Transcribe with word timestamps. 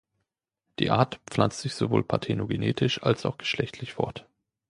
Die 0.79 0.89
Art 0.89 1.19
pflanzt 1.29 1.59
sich 1.61 1.75
sowohl 1.75 2.03
parthenogenetisch 2.03 3.03
als 3.03 3.23
auch 3.23 3.37
geschlechtlich 3.37 3.93
fort. 3.93 4.25